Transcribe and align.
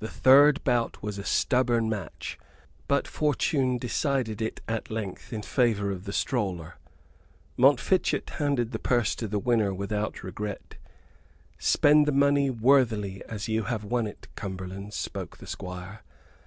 The 0.00 0.10
third 0.10 0.62
bout 0.62 1.02
was 1.02 1.16
a 1.16 1.24
stubborn 1.24 1.88
match, 1.88 2.38
but 2.86 3.08
fortune 3.08 3.78
decided 3.78 4.42
it 4.42 4.60
at 4.68 4.90
length 4.90 5.32
in 5.32 5.40
favor 5.40 5.90
of 5.90 6.04
the 6.04 6.12
stroller. 6.12 6.74
Montfichet 7.56 8.28
handed 8.28 8.72
the 8.72 8.78
purse 8.78 9.14
to 9.14 9.26
the 9.26 9.38
winner 9.38 9.72
without 9.72 10.22
regret. 10.22 10.74
"Spend 11.56 12.04
the 12.04 12.12
money 12.12 12.50
worthily 12.50 13.24
as 13.24 13.48
you 13.48 13.62
have 13.62 13.84
won 13.84 14.06
it, 14.06 14.28
Cumberland," 14.36 14.92
spoke 14.92 15.38
the 15.38 15.46
Squire. 15.46 16.02